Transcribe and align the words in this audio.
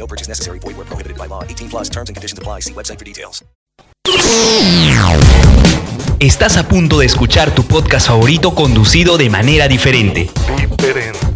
No 0.00 0.06
purchase 0.06 0.28
necessary. 0.28 0.58
Void 0.58 0.76
where 0.78 0.86
prohibited 0.86 1.18
by 1.18 1.28
law. 1.28 1.44
18 1.44 1.68
plus 1.68 1.90
terms 1.90 2.08
and 2.08 2.16
conditions 2.16 2.38
apply. 2.38 2.60
See 2.60 2.72
website 2.72 2.98
for 2.98 3.04
details. 3.04 3.44
Estás 6.18 6.56
a 6.56 6.68
punto 6.68 6.98
de 6.98 7.06
escuchar 7.06 7.54
tu 7.54 7.64
podcast 7.64 8.08
favorito 8.08 8.54
conducido 8.54 9.18
de 9.18 9.30
manera 9.30 9.68
diferente. 9.68 10.30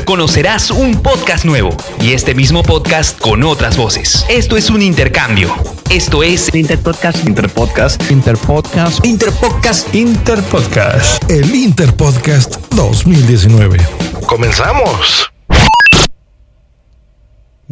Conocerás 0.05 0.71
un 0.71 1.03
podcast 1.03 1.45
nuevo 1.45 1.77
y 2.01 2.13
este 2.13 2.35
mismo 2.35 2.63
podcast 2.63 3.19
con 3.19 3.43
otras 3.45 3.77
voces. 3.77 4.25
Esto 4.29 4.57
es 4.57 4.71
un 4.71 4.83
intercambio. 4.83 5.55
Esto 5.91 6.23
es 6.23 6.55
Interpodcast. 6.55 7.27
Interpodcast. 7.27 8.11
Interpodcast. 8.11 9.05
Interpodcast. 9.05 9.95
Interpodcast. 9.95 11.31
El 11.31 11.55
Interpodcast 11.55 12.57
2019. 12.75 13.79
Comenzamos. 14.27 15.34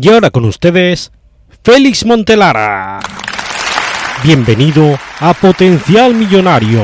Y 0.02 0.08
ahora 0.08 0.30
con 0.30 0.44
ustedes, 0.46 1.12
Félix 1.62 2.04
Montelara. 2.04 2.98
Bienvenido 4.24 4.98
a 5.20 5.32
Potencial 5.32 6.12
Millonario. 6.12 6.82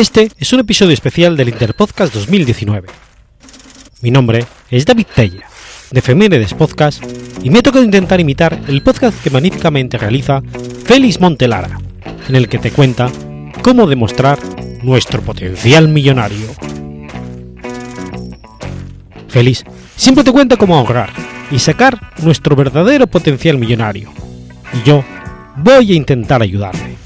Este 0.00 0.30
es 0.38 0.50
un 0.54 0.60
episodio 0.60 0.94
especial 0.94 1.36
del 1.36 1.50
Interpodcast 1.50 2.14
2019. 2.14 2.88
Mi 4.00 4.10
nombre 4.10 4.46
es 4.70 4.86
David 4.86 5.06
Tella, 5.14 5.46
de 5.90 6.00
Femenides 6.00 6.54
Podcast, 6.54 7.04
y 7.42 7.50
me 7.50 7.58
ha 7.58 7.62
tocado 7.62 7.84
intentar 7.84 8.18
imitar 8.18 8.58
el 8.66 8.82
podcast 8.82 9.22
que 9.22 9.28
magníficamente 9.28 9.98
realiza 9.98 10.42
Félix 10.84 11.20
Montelara, 11.20 11.78
en 12.26 12.34
el 12.34 12.48
que 12.48 12.56
te 12.56 12.70
cuenta 12.70 13.12
cómo 13.62 13.86
demostrar 13.86 14.38
nuestro 14.82 15.20
potencial 15.20 15.88
millonario. 15.88 16.46
Félix 19.28 19.64
siempre 19.96 20.24
te 20.24 20.32
cuenta 20.32 20.56
cómo 20.56 20.78
ahorrar 20.78 21.10
y 21.50 21.58
sacar 21.58 22.00
nuestro 22.22 22.56
verdadero 22.56 23.06
potencial 23.06 23.58
millonario, 23.58 24.10
y 24.72 24.82
yo 24.82 25.04
voy 25.58 25.92
a 25.92 25.96
intentar 25.96 26.40
ayudarle. 26.40 26.96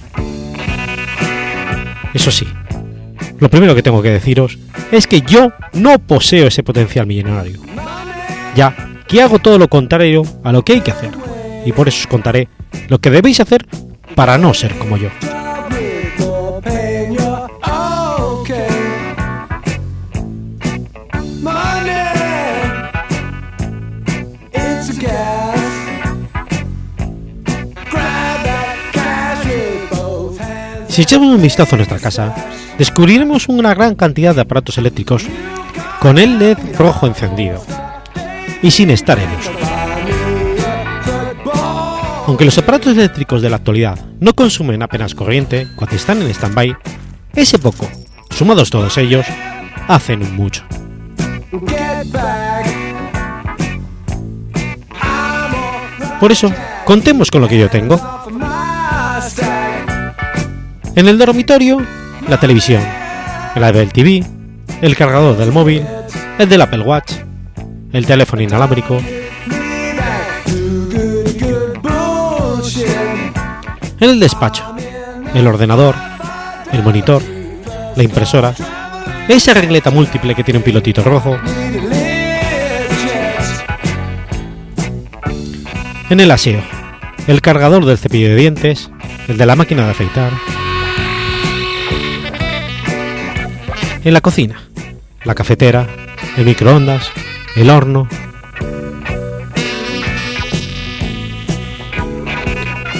Eso 2.15 2.31
sí, 2.31 2.47
lo 3.44 3.50
primero 3.50 3.75
que 3.75 3.82
tengo 3.82 4.00
que 4.00 4.09
deciros 4.09 4.59
es 4.91 5.06
que 5.06 5.21
yo 5.21 5.53
no 5.75 5.99
poseo 5.99 6.47
ese 6.47 6.62
potencial 6.62 7.06
millonario. 7.06 7.60
Ya 8.56 8.75
que 9.06 9.21
hago 9.21 9.38
todo 9.38 9.59
lo 9.59 9.69
contrario 9.69 10.22
a 10.43 10.50
lo 10.50 10.65
que 10.65 10.72
hay 10.72 10.81
que 10.81 10.93
hacer. 10.93 11.10
Y 11.66 11.72
por 11.72 11.87
eso 11.87 11.99
os 12.00 12.06
contaré 12.06 12.49
lo 12.88 13.00
que 13.00 13.10
debéis 13.10 13.41
hacer 13.41 13.66
para 14.15 14.38
no 14.38 14.54
ser 14.54 14.75
como 14.78 14.97
yo. 14.97 15.10
Si 30.94 31.03
echamos 31.03 31.34
un 31.34 31.43
vistazo 31.43 31.75
a 31.75 31.78
nuestra 31.78 31.99
casa, 31.99 32.32
descubriremos 32.78 33.49
una 33.49 33.75
gran 33.75 33.97
cantidad 33.97 34.32
de 34.32 34.43
aparatos 34.43 34.78
eléctricos 34.78 35.27
con 35.99 36.19
el 36.19 36.38
LED 36.38 36.56
rojo 36.78 37.09
encendido 37.09 37.60
y 38.62 38.71
sin 38.71 38.91
estar 38.91 39.19
en 39.19 39.28
uso. 39.33 39.50
Aunque 42.28 42.44
los 42.44 42.56
aparatos 42.59 42.93
eléctricos 42.93 43.43
de 43.43 43.50
la 43.50 43.56
actualidad 43.56 43.99
no 44.21 44.34
consumen 44.34 44.84
apenas 44.84 45.16
corriente 45.16 45.66
cuando 45.75 45.97
están 45.97 46.22
en 46.22 46.28
stand-by, 46.28 46.77
ese 47.34 47.59
poco, 47.59 47.91
sumados 48.31 48.71
todos 48.71 48.97
ellos, 48.97 49.27
hacen 49.88 50.22
un 50.22 50.37
mucho. 50.37 50.62
Por 56.21 56.31
eso, 56.31 56.53
contemos 56.84 57.33
con 57.33 57.41
lo 57.41 57.49
que 57.49 57.59
yo 57.59 57.69
tengo. 57.69 58.23
En 60.97 61.09
el 61.09 61.19
dormitorio, 61.19 61.84
la 62.28 62.38
televisión, 62.38 62.81
el 63.56 63.65
Apple 63.65 63.87
TV, 63.87 64.25
el 64.81 64.94
cargador 64.94 65.37
del 65.37 65.50
móvil, 65.50 65.84
el 66.38 66.49
del 66.49 66.62
Apple 66.62 66.82
Watch, 66.82 67.15
el 67.93 68.06
teléfono 68.06 68.43
inalámbrico. 68.43 68.99
En 73.99 74.10
el 74.10 74.21
despacho, 74.21 74.77
el 75.34 75.47
ordenador, 75.49 75.97
el 76.72 76.84
monitor, 76.84 77.22
la 77.97 78.03
impresora, 78.04 78.54
esa 79.27 79.53
regleta 79.53 79.91
múltiple 79.91 80.36
que 80.36 80.45
tiene 80.45 80.59
un 80.59 80.65
pilotito 80.65 81.03
rojo. 81.03 81.36
En 86.09 86.21
el 86.21 86.30
aseo, 86.30 86.63
el 87.27 87.41
cargador 87.41 87.84
del 87.84 87.98
cepillo 87.98 88.28
de 88.28 88.36
dientes, 88.36 88.92
el 89.27 89.39
de 89.39 89.47
la 89.47 89.57
máquina 89.57 89.86
de 89.86 89.91
afeitar. 89.91 90.30
En 94.04 94.12
la 94.12 94.21
cocina, 94.21 94.60
la 95.24 95.34
cafetera, 95.34 95.89
el 96.36 96.45
microondas, 96.45 97.10
el 97.56 97.71
horno. 97.71 98.06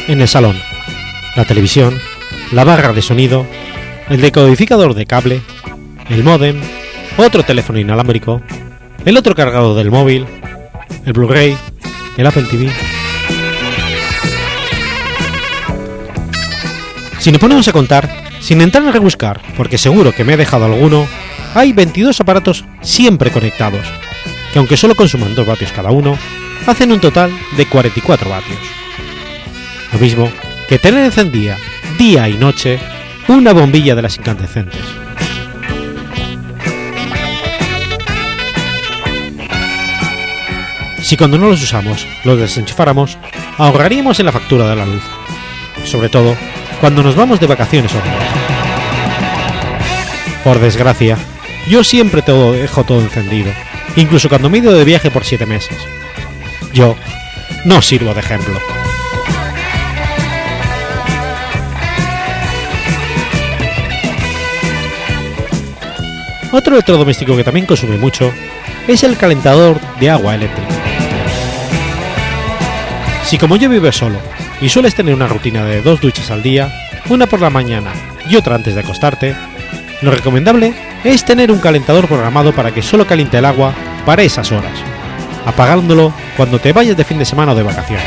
En 0.09 0.23
el 0.23 0.29
salón, 0.29 0.57
la 1.37 1.45
televisión, 1.45 1.99
la 2.53 2.65
barra 2.65 2.95
de 2.95 3.03
sonido, 3.03 3.47
el 4.09 4.23
decodificador 4.23 4.95
de 4.95 5.05
cable, 5.05 5.43
el 6.09 6.25
modem, 6.25 6.59
otro 7.19 7.43
teléfono 7.43 7.79
inalámbrico, 7.79 8.41
el 9.05 9.19
otro 9.19 9.35
cargador 9.35 9.77
del 9.77 9.91
móvil, 9.91 10.25
el 11.05 11.13
Blu-ray, 11.13 11.55
el 12.17 12.27
Apple 12.27 12.47
TV. 12.51 12.73
Si 17.19 17.31
nos 17.31 17.41
ponemos 17.41 17.69
a 17.69 17.73
contar, 17.73 18.24
Sin 18.45 18.61
entrar 18.61 18.85
en 18.85 18.93
rebuscar, 18.93 19.41
porque 19.57 19.79
seguro 19.79 20.13
que 20.13 20.23
me 20.23 20.35
he 20.35 20.37
dejado 20.37 20.67
alguno, 20.67 21.09
hay 21.55 21.73
22 21.73 22.21
aparatos 22.21 22.63
siempre 22.83 23.31
conectados, 23.31 23.87
que 24.53 24.59
aunque 24.59 24.77
solo 24.77 24.95
consuman 24.95 25.35
2 25.35 25.47
vatios 25.47 25.73
cada 25.73 25.91
uno, 25.91 26.19
hacen 26.67 26.93
un 26.93 27.01
total 27.01 27.33
de 27.57 27.65
44 27.65 28.29
vatios. 28.29 28.59
Lo 29.95 29.99
mismo 29.99 30.31
que 30.69 30.79
tener 30.79 31.07
encendida 31.07 31.57
día 31.97 32.29
y 32.29 32.35
noche 32.35 32.79
una 33.29 33.55
bombilla 33.55 33.95
de 33.95 34.03
las 34.03 34.19
incandescentes. 34.19 34.83
Si 41.01 41.17
cuando 41.17 41.39
no 41.39 41.49
los 41.49 41.63
usamos 41.63 42.07
los 42.25 42.39
desenchufáramos, 42.39 43.17
ahorraríamos 43.57 44.21
en 44.21 44.27
la 44.27 44.33
factura 44.33 44.69
de 44.69 44.77
la 44.77 44.85
luz. 44.85 45.03
Sobre 45.87 46.11
todo 46.11 46.37
cuando 46.85 47.03
nos 47.03 47.17
vamos 47.17 47.41
de 47.41 47.47
vacaciones 47.47 47.91
o 47.95 47.99
Por 50.45 50.61
desgracia, 50.61 51.17
yo 51.67 51.83
siempre 51.83 52.21
todo 52.21 52.53
dejo 52.53 52.85
todo 52.85 53.01
encendido, 53.01 53.51
incluso 53.97 54.29
cuando 54.29 54.51
me 54.51 54.59
he 54.59 54.61
ido 54.61 54.75
de 54.75 54.85
viaje 54.85 55.11
por 55.11 55.25
7 55.25 55.47
meses. 55.47 55.79
Yo 56.75 56.95
no 57.65 57.81
sirvo 57.81 58.13
de 58.13 58.21
ejemplo. 58.21 58.61
Otro 66.53 66.75
electrodoméstico 66.75 67.35
que 67.35 67.45
también 67.45 67.65
consume 67.65 67.97
mucho 67.97 68.31
es 68.87 69.05
el 69.05 69.17
calentador 69.17 69.81
de 70.01 70.11
agua 70.11 70.35
eléctrica. 70.35 70.75
Si 73.25 73.39
como 73.39 73.57
yo 73.57 73.71
vives 73.71 73.97
solo 73.97 74.19
y 74.65 74.71
sueles 74.71 74.95
tener 74.95 75.15
una 75.15 75.29
rutina 75.29 75.63
de 75.63 75.83
dos 75.83 76.01
duchas 76.01 76.31
al 76.31 76.43
día, 76.43 76.73
una 77.11 77.27
por 77.27 77.39
la 77.39 77.51
mañana 77.51 77.93
y 78.31 78.37
otra 78.37 78.55
antes 78.55 78.75
de 78.75 78.81
acostarte, 78.81 79.37
lo 80.01 80.11
recomendable 80.11 80.73
es 81.05 81.23
tener 81.23 81.53
un 81.53 81.59
calentador 81.59 82.09
programado 82.09 82.55
para 82.55 82.73
que 82.73 82.81
solo 82.81 83.07
caliente 83.07 83.37
el 83.37 83.45
agua 83.45 83.75
para 84.07 84.23
esas 84.23 84.51
horas, 84.53 84.73
apagándolo 85.45 86.15
cuando 86.39 86.61
te 86.61 86.73
vayas 86.73 86.97
de 86.97 87.05
fin 87.05 87.19
de 87.19 87.27
semana 87.27 87.53
o 87.53 87.55
de 87.55 87.63
vacaciones. 87.63 88.07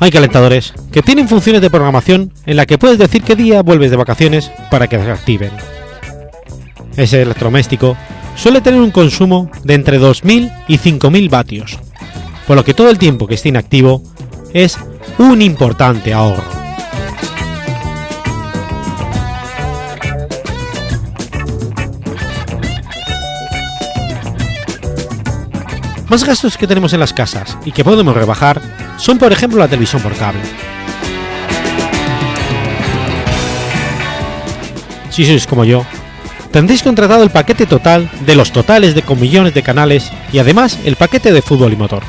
Hay 0.00 0.10
calentadores 0.10 0.74
que 0.90 1.02
tienen 1.02 1.28
funciones 1.28 1.62
de 1.62 1.70
programación 1.70 2.32
en 2.46 2.56
la 2.56 2.66
que 2.66 2.78
puedes 2.78 2.98
decir 2.98 3.22
qué 3.22 3.36
día 3.36 3.62
vuelves 3.62 3.92
de 3.92 3.96
vacaciones 3.96 4.50
para 4.72 4.88
que 4.88 4.98
se 4.98 5.08
activen. 5.08 5.52
Ese 6.96 7.22
electrodoméstico 7.22 7.96
suele 8.36 8.60
tener 8.60 8.80
un 8.80 8.90
consumo 8.90 9.50
de 9.64 9.74
entre 9.74 9.98
2.000 9.98 10.52
y 10.68 10.78
5.000 10.78 11.28
vatios, 11.28 11.78
por 12.46 12.56
lo 12.56 12.64
que 12.64 12.74
todo 12.74 12.90
el 12.90 12.98
tiempo 12.98 13.26
que 13.26 13.34
esté 13.34 13.48
inactivo 13.48 14.02
es 14.52 14.78
un 15.18 15.42
importante 15.42 16.12
ahorro. 16.12 16.44
Más 26.08 26.24
gastos 26.24 26.56
que 26.56 26.68
tenemos 26.68 26.92
en 26.92 27.00
las 27.00 27.12
casas 27.12 27.58
y 27.64 27.72
que 27.72 27.84
podemos 27.84 28.14
rebajar 28.14 28.62
son 28.96 29.18
por 29.18 29.32
ejemplo 29.32 29.58
la 29.58 29.66
televisión 29.66 30.00
por 30.00 30.14
cable. 30.14 30.40
Si 35.10 35.24
sois 35.24 35.46
como 35.46 35.64
yo, 35.64 35.84
tendréis 36.56 36.82
contratado 36.82 37.22
el 37.22 37.28
paquete 37.28 37.66
total 37.66 38.08
de 38.24 38.34
los 38.34 38.50
totales 38.50 38.94
de 38.94 39.02
con 39.02 39.20
millones 39.20 39.52
de 39.52 39.62
canales 39.62 40.10
y 40.32 40.38
además 40.38 40.78
el 40.86 40.96
paquete 40.96 41.30
de 41.30 41.42
fútbol 41.42 41.74
y 41.74 41.76
motor. 41.76 42.02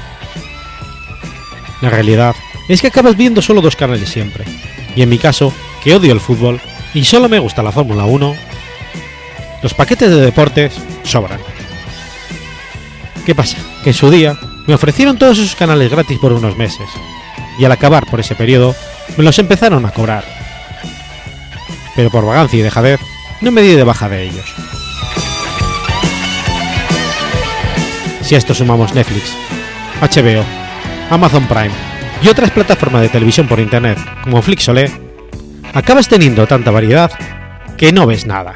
La 1.82 1.90
realidad 1.90 2.34
es 2.70 2.80
que 2.80 2.88
acabas 2.88 3.18
viendo 3.18 3.42
solo 3.42 3.60
dos 3.60 3.76
canales 3.76 4.08
siempre, 4.08 4.46
y 4.96 5.02
en 5.02 5.10
mi 5.10 5.18
caso, 5.18 5.52
que 5.84 5.94
odio 5.94 6.14
el 6.14 6.22
fútbol 6.22 6.62
y 6.94 7.04
solo 7.04 7.28
me 7.28 7.40
gusta 7.40 7.62
la 7.62 7.74
Fórmula 7.74 8.06
1, 8.06 8.36
los 9.64 9.74
paquetes 9.74 10.10
de 10.10 10.22
deportes 10.22 10.76
sobran. 11.04 11.42
¿Qué 13.26 13.36
pasa? 13.36 13.58
Que 13.84 13.90
en 13.90 13.96
su 13.96 14.10
día 14.10 14.40
me 14.66 14.76
ofrecieron 14.76 15.18
todos 15.18 15.40
esos 15.40 15.58
canales 15.58 15.92
gratis 15.92 16.20
por 16.20 16.32
unos 16.32 16.56
meses, 16.56 16.88
y 17.60 17.66
al 17.66 17.74
acabar 17.74 18.06
por 18.06 18.22
ese 18.22 18.34
periodo 18.34 18.74
me 19.18 19.26
los 19.26 19.40
empezaron 19.40 19.86
a 19.86 19.92
cobrar. 19.92 20.24
Pero 21.98 22.10
por 22.10 22.26
vagancia 22.26 22.60
y 22.60 22.62
dejadez 22.62 23.02
no 23.42 23.52
me 23.52 23.62
di 23.62 23.76
de 23.76 23.84
baja 23.84 24.10
de 24.10 24.24
ellos. 24.24 24.46
Si 28.22 28.36
a 28.36 28.38
esto 28.38 28.54
sumamos 28.54 28.94
Netflix, 28.94 29.34
HBO, 30.02 30.44
Amazon 31.10 31.48
Prime 31.48 31.72
y 32.22 32.28
otras 32.28 32.52
plataformas 32.52 33.02
de 33.02 33.10
televisión 33.10 33.48
por 33.48 33.60
internet 33.60 33.98
como 34.24 34.42
Flixolé, 34.42 34.92
acabas 35.74 36.08
teniendo 36.08 36.46
tanta 36.48 36.72
variedad 36.72 37.12
que 37.78 37.94
no 37.94 38.06
ves 38.06 38.26
nada. 38.26 38.54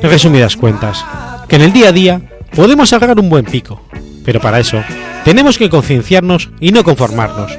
En 0.00 0.10
resumidas 0.10 0.56
cuentas, 0.56 1.04
que 1.48 1.56
en 1.56 1.62
el 1.62 1.72
día 1.72 1.88
a 1.88 1.92
día 1.92 2.20
podemos 2.54 2.92
agarrar 2.92 3.18
un 3.20 3.28
buen 3.28 3.44
pico, 3.44 3.82
pero 4.24 4.40
para 4.40 4.58
eso 4.58 4.82
tenemos 5.28 5.58
que 5.58 5.68
concienciarnos 5.68 6.48
y 6.58 6.72
no 6.72 6.84
conformarnos, 6.84 7.52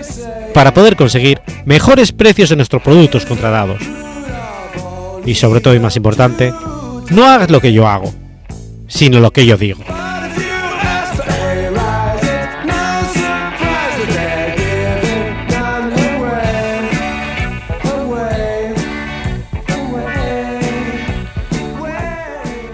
para 0.55 0.73
poder 0.73 0.95
conseguir 0.95 1.39
mejores 1.65 2.11
precios 2.11 2.49
en 2.49 2.57
nuestros 2.57 2.81
productos 2.81 3.27
contratados. 3.27 3.79
Y 5.23 5.35
sobre 5.35 5.61
todo 5.61 5.75
y 5.75 5.79
más 5.79 5.95
importante, 5.95 6.51
no 7.11 7.27
hagas 7.27 7.51
lo 7.51 7.61
que 7.61 7.71
yo 7.71 7.87
hago, 7.87 8.11
sino 8.87 9.19
lo 9.19 9.29
que 9.29 9.45
yo 9.45 9.55
digo. 9.55 9.83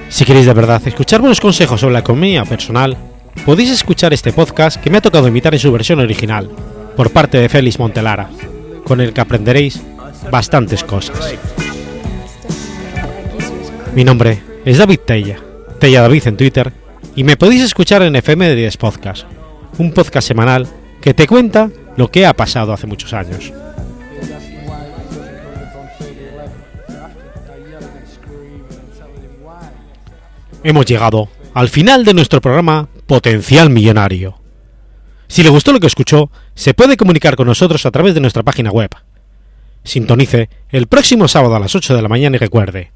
Si 0.07 0.23
queréis 0.23 0.45
de 0.45 0.53
verdad 0.53 0.81
escuchar 0.85 1.19
buenos 1.19 1.41
consejos 1.41 1.81
sobre 1.81 1.91
la 1.91 1.99
economía 1.99 2.45
personal, 2.45 3.14
podéis 3.43 3.71
escuchar 3.71 4.13
este 4.13 4.31
podcast 4.31 4.81
que 4.81 4.89
me 4.89 4.97
ha 4.97 5.01
tocado 5.01 5.27
imitar 5.27 5.53
en 5.53 5.59
su 5.59 5.71
versión 5.71 5.99
original, 5.99 6.49
por 6.95 7.11
parte 7.11 7.37
de 7.37 7.49
Félix 7.49 7.79
Montelara, 7.79 8.29
con 8.85 9.01
el 9.01 9.13
que 9.13 9.21
aprenderéis 9.21 9.81
bastantes 10.31 10.83
cosas. 10.83 11.35
Mi 13.93 14.03
nombre 14.03 14.41
es 14.63 14.77
David 14.77 14.99
Tella, 15.05 15.39
Tella 15.79 16.01
David 16.01 16.27
en 16.27 16.37
Twitter, 16.37 16.71
y 17.15 17.23
me 17.23 17.37
podéis 17.37 17.63
escuchar 17.63 18.01
en 18.03 18.15
FM 18.15 18.47
de 18.47 18.55
10 18.55 18.77
Podcast, 18.77 19.25
un 19.77 19.91
podcast 19.91 20.27
semanal 20.27 20.67
que 21.01 21.13
te 21.13 21.27
cuenta 21.27 21.69
lo 21.97 22.09
que 22.09 22.25
ha 22.25 22.33
pasado 22.33 22.73
hace 22.73 22.87
muchos 22.87 23.13
años. 23.13 23.53
Hemos 30.63 30.85
llegado 30.87 31.29
al 31.53 31.69
final 31.69 32.03
de 32.03 32.13
nuestro 32.15 32.41
programa 32.41 32.89
Potencial 33.07 33.69
Millonario. 33.69 34.39
Si 35.27 35.43
le 35.43 35.49
gustó 35.49 35.71
lo 35.71 35.79
que 35.79 35.87
escuchó, 35.87 36.31
se 36.55 36.73
puede 36.73 36.97
comunicar 36.97 37.35
con 37.35 37.47
nosotros 37.47 37.85
a 37.85 37.91
través 37.91 38.13
de 38.13 38.21
nuestra 38.21 38.43
página 38.43 38.71
web. 38.71 38.89
Sintonice 39.83 40.49
el 40.69 40.87
próximo 40.87 41.27
sábado 41.27 41.55
a 41.55 41.59
las 41.59 41.75
8 41.75 41.95
de 41.95 42.01
la 42.01 42.09
mañana 42.09 42.35
y 42.35 42.39
recuerde, 42.39 42.91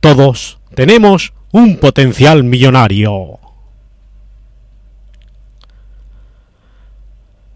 todos 0.00 0.58
tenemos 0.74 1.32
un 1.52 1.76
potencial 1.76 2.42
millonario. 2.42 3.38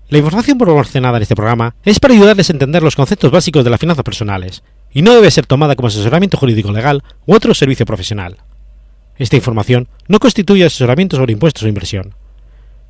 La 0.08 0.18
información 0.18 0.58
proporcionada 0.58 1.16
en 1.16 1.22
este 1.22 1.36
programa 1.36 1.74
es 1.84 2.00
para 2.00 2.14
ayudarles 2.14 2.50
a 2.50 2.52
entender 2.52 2.82
los 2.82 2.96
conceptos 2.96 3.30
básicos 3.30 3.64
de 3.64 3.70
las 3.70 3.80
finanzas 3.80 4.04
personales 4.04 4.62
y 4.92 5.02
no 5.02 5.14
debe 5.14 5.30
ser 5.30 5.46
tomada 5.46 5.76
como 5.76 5.88
asesoramiento 5.88 6.36
jurídico 6.36 6.72
legal 6.72 7.02
u 7.26 7.34
otro 7.34 7.54
servicio 7.54 7.86
profesional. 7.86 8.38
Esta 9.20 9.36
información 9.36 9.86
no 10.08 10.18
constituye 10.18 10.64
asesoramiento 10.64 11.18
sobre 11.18 11.34
impuestos 11.34 11.62
o 11.64 11.68
inversión. 11.68 12.14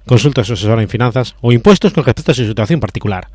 Consulta 0.07 0.43
a 0.43 0.45
su 0.45 0.53
asesor 0.53 0.81
en 0.81 0.89
finanzas 0.89 1.35
o 1.41 1.51
impuestos 1.51 1.93
con 1.93 2.05
respecto 2.05 2.31
a 2.31 2.35
su 2.37 2.47
situación 2.47 2.79
particular. 2.79 3.27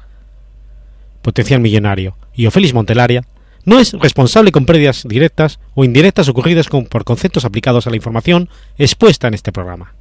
Potencial 1.21 1.59
Millonario 1.59 2.15
y 2.33 2.45
Ofelis 2.45 2.73
Montelaria 2.73 3.23
no 3.65 3.79
es 3.79 3.91
responsable 3.91 4.53
con 4.53 4.65
pérdidas 4.65 5.03
directas 5.05 5.59
o 5.73 5.83
indirectas 5.83 6.29
ocurridas 6.29 6.69
con, 6.69 6.85
por 6.85 7.03
conceptos 7.03 7.43
aplicados 7.43 7.85
a 7.85 7.89
la 7.89 7.97
información 7.97 8.47
expuesta 8.77 9.27
en 9.27 9.33
este 9.33 9.51
programa. 9.51 9.93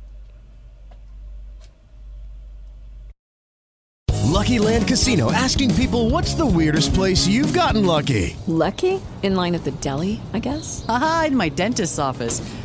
Lucky 4.30 4.60
Land 4.60 4.86
Casino 4.86 5.32
asking 5.32 5.74
people 5.74 6.10
what's 6.10 6.34
the 6.34 6.46
weirdest 6.46 6.94
place 6.94 7.26
you've 7.26 7.52
gotten 7.52 7.86
lucky? 7.86 8.36
Lucky? 8.46 9.00
In 9.24 9.34
line 9.34 9.56
at 9.56 9.64
the 9.64 9.72
deli, 9.80 10.20
I 10.32 10.38
guess? 10.38 10.84
Aha, 10.88 11.24
in 11.28 11.36
my 11.36 11.48
dentist's 11.48 11.98
office. 11.98 12.40